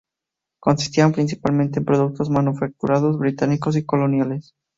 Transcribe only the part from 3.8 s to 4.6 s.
coloniales.